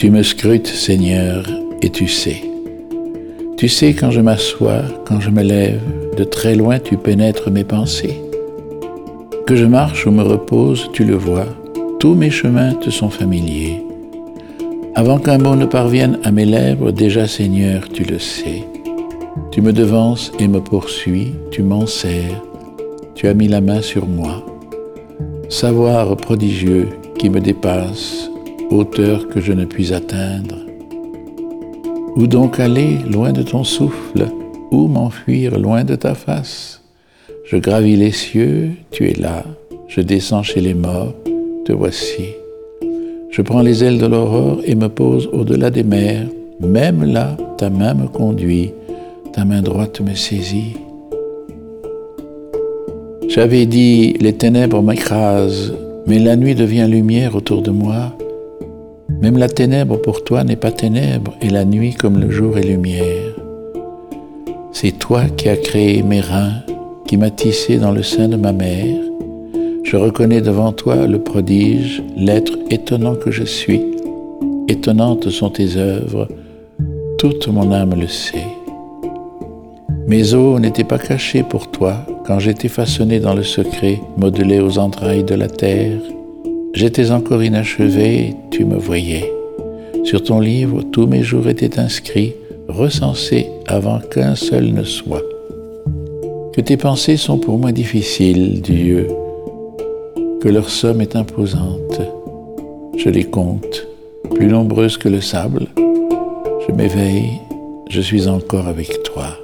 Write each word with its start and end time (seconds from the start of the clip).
Tu 0.00 0.10
me 0.10 0.22
scrutes, 0.22 0.66
Seigneur, 0.66 1.44
et 1.82 1.90
tu 1.90 2.08
sais. 2.08 2.40
Tu 3.58 3.68
sais 3.68 3.92
quand 3.92 4.10
je 4.10 4.22
m'assois, 4.22 4.80
quand 5.04 5.20
je 5.20 5.28
me 5.28 5.42
lève, 5.42 5.82
de 6.16 6.24
très 6.24 6.54
loin 6.54 6.78
tu 6.78 6.96
pénètres 6.96 7.50
mes 7.50 7.64
pensées. 7.64 8.18
Que 9.46 9.56
je 9.56 9.66
marche 9.66 10.06
ou 10.06 10.10
me 10.10 10.22
repose, 10.22 10.88
tu 10.94 11.04
le 11.04 11.16
vois, 11.16 11.44
tous 11.98 12.14
mes 12.14 12.30
chemins 12.30 12.72
te 12.72 12.88
sont 12.88 13.10
familiers. 13.10 13.84
Avant 14.94 15.18
qu'un 15.18 15.36
mot 15.36 15.54
ne 15.54 15.66
parvienne 15.66 16.18
à 16.24 16.30
mes 16.30 16.46
lèvres, 16.46 16.92
déjà 16.92 17.26
Seigneur, 17.26 17.86
tu 17.90 18.04
le 18.04 18.18
sais. 18.18 18.64
Tu 19.50 19.60
me 19.60 19.74
devances 19.74 20.32
et 20.38 20.48
me 20.48 20.62
poursuis, 20.62 21.34
tu 21.50 21.62
m'en 21.62 21.84
sers, 21.84 22.42
tu 23.14 23.28
as 23.28 23.34
mis 23.34 23.48
la 23.48 23.60
main 23.60 23.82
sur 23.82 24.06
moi. 24.06 24.42
Savoir 25.50 26.16
prodigieux 26.16 26.88
qui 27.18 27.28
me 27.28 27.40
dépasse, 27.40 28.30
hauteur 28.70 29.28
que 29.28 29.40
je 29.40 29.52
ne 29.52 29.64
puis 29.64 29.92
atteindre. 29.92 30.56
Où 32.16 32.26
donc 32.26 32.60
aller 32.60 32.98
loin 33.10 33.32
de 33.32 33.42
ton 33.42 33.64
souffle? 33.64 34.26
Où 34.70 34.86
m'enfuir 34.86 35.58
loin 35.58 35.84
de 35.84 35.96
ta 35.96 36.14
face? 36.14 36.82
Je 37.44 37.56
gravis 37.56 37.96
les 37.96 38.12
cieux, 38.12 38.70
tu 38.90 39.08
es 39.08 39.14
là. 39.14 39.44
Je 39.88 40.00
descends 40.00 40.44
chez 40.44 40.60
les 40.60 40.74
morts, 40.74 41.14
te 41.64 41.72
voici. 41.72 42.26
Je 43.30 43.42
prends 43.42 43.62
les 43.62 43.82
ailes 43.82 43.98
de 43.98 44.06
l'aurore 44.06 44.60
et 44.64 44.74
me 44.74 44.88
pose 44.88 45.28
au-delà 45.32 45.70
des 45.70 45.82
mers. 45.82 46.26
Même 46.60 47.04
là, 47.04 47.36
ta 47.58 47.70
main 47.70 47.94
me 47.94 48.06
conduit, 48.06 48.72
ta 49.32 49.44
main 49.44 49.62
droite 49.62 50.00
me 50.00 50.14
saisit. 50.14 50.76
J'avais 53.28 53.66
dit, 53.66 54.14
les 54.20 54.32
ténèbres 54.32 54.82
m'écrasent, 54.82 55.74
mais 56.06 56.18
la 56.18 56.36
nuit 56.36 56.54
devient 56.54 56.86
lumière 56.88 57.36
autour 57.36 57.62
de 57.62 57.70
moi. 57.70 58.12
Même 59.20 59.36
la 59.36 59.48
ténèbre 59.48 60.00
pour 60.00 60.24
toi 60.24 60.44
n'est 60.44 60.56
pas 60.56 60.72
ténèbre, 60.72 61.34
et 61.42 61.50
la 61.50 61.66
nuit 61.66 61.94
comme 61.94 62.18
le 62.18 62.30
jour 62.30 62.56
est 62.56 62.62
lumière. 62.62 63.34
C'est 64.72 64.98
toi 64.98 65.24
qui 65.36 65.48
as 65.50 65.58
créé 65.58 66.02
mes 66.02 66.20
reins, 66.20 66.62
qui 67.06 67.18
m'as 67.18 67.30
tissé 67.30 67.76
dans 67.76 67.92
le 67.92 68.02
sein 68.02 68.28
de 68.28 68.36
ma 68.36 68.52
mère. 68.52 68.96
Je 69.84 69.96
reconnais 69.96 70.40
devant 70.40 70.72
toi 70.72 71.06
le 71.06 71.18
prodige, 71.18 72.02
l'être 72.16 72.56
étonnant 72.70 73.14
que 73.14 73.30
je 73.30 73.44
suis. 73.44 73.82
Étonnantes 74.68 75.28
sont 75.28 75.50
tes 75.50 75.76
œuvres, 75.76 76.26
toute 77.18 77.48
mon 77.48 77.72
âme 77.72 78.00
le 78.00 78.06
sait. 78.06 78.46
Mes 80.06 80.32
os 80.32 80.58
n'étaient 80.60 80.84
pas 80.84 80.98
cachés 80.98 81.42
pour 81.42 81.70
toi 81.70 82.06
quand 82.26 82.38
j'étais 82.38 82.68
façonné 82.68 83.20
dans 83.20 83.34
le 83.34 83.42
secret, 83.42 84.00
modelé 84.16 84.60
aux 84.60 84.78
entrailles 84.78 85.24
de 85.24 85.34
la 85.34 85.48
terre. 85.48 86.00
J'étais 86.72 87.10
encore 87.10 87.42
inachevé, 87.42 88.34
tu 88.50 88.64
me 88.64 88.76
voyais. 88.76 89.30
Sur 90.04 90.22
ton 90.22 90.40
livre, 90.40 90.82
tous 90.82 91.06
mes 91.06 91.22
jours 91.22 91.48
étaient 91.48 91.78
inscrits, 91.78 92.34
recensés 92.68 93.48
avant 93.66 93.98
qu'un 93.98 94.34
seul 94.34 94.72
ne 94.72 94.84
soit. 94.84 95.22
Que 96.52 96.60
tes 96.60 96.76
pensées 96.76 97.16
sont 97.16 97.38
pour 97.38 97.58
moi 97.58 97.72
difficiles, 97.72 98.60
Dieu, 98.62 99.08
que 100.40 100.48
leur 100.48 100.70
somme 100.70 101.00
est 101.00 101.16
imposante. 101.16 102.00
Je 102.96 103.08
les 103.10 103.24
compte, 103.24 103.86
plus 104.34 104.46
nombreuses 104.46 104.96
que 104.96 105.08
le 105.08 105.20
sable. 105.20 105.66
Je 106.66 106.72
m'éveille, 106.72 107.32
je 107.88 108.00
suis 108.00 108.28
encore 108.28 108.68
avec 108.68 109.02
toi. 109.02 109.36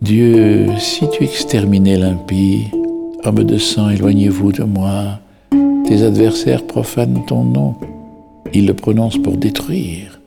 Dieu, 0.00 0.66
si 0.78 1.08
tu 1.10 1.24
exterminais 1.24 1.98
l'impie, 1.98 2.66
homme 3.24 3.44
de 3.44 3.58
sang, 3.58 3.90
éloignez-vous 3.90 4.52
de 4.52 4.64
moi. 4.64 5.18
Tes 5.86 6.02
adversaires 6.02 6.66
profanent 6.66 7.24
ton 7.26 7.44
nom, 7.44 7.74
ils 8.54 8.66
le 8.66 8.74
prononcent 8.74 9.18
pour 9.18 9.36
détruire. 9.36 10.20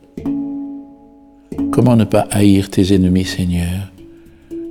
Comment 1.72 1.96
ne 1.96 2.04
pas 2.04 2.28
haïr 2.32 2.70
tes 2.70 2.94
ennemis, 2.94 3.26
Seigneur? 3.26 3.92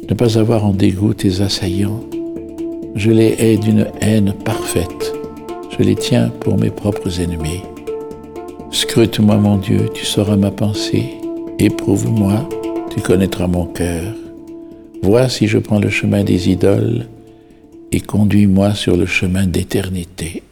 Ne 0.08 0.14
pas 0.14 0.38
avoir 0.38 0.64
en 0.64 0.72
dégoût 0.72 1.14
tes 1.14 1.40
assaillants? 1.40 2.00
Je 2.94 3.10
les 3.10 3.34
hais 3.38 3.56
d'une 3.56 3.86
haine 4.00 4.34
parfaite. 4.44 5.12
Je 5.76 5.82
les 5.82 5.96
tiens 5.96 6.30
pour 6.40 6.56
mes 6.58 6.70
propres 6.70 7.20
ennemis. 7.20 7.62
Scrute-moi, 8.70 9.36
mon 9.36 9.56
Dieu, 9.56 9.88
tu 9.92 10.04
sauras 10.04 10.36
ma 10.36 10.50
pensée. 10.50 11.14
Éprouve-moi, 11.58 12.48
tu 12.90 13.00
connaîtras 13.00 13.46
mon 13.46 13.66
cœur. 13.66 14.14
Vois 15.02 15.28
si 15.28 15.46
je 15.46 15.58
prends 15.58 15.80
le 15.80 15.90
chemin 15.90 16.24
des 16.24 16.50
idoles 16.50 17.06
et 17.92 18.00
conduis-moi 18.00 18.74
sur 18.74 18.96
le 18.96 19.06
chemin 19.06 19.46
d'éternité. 19.46 20.42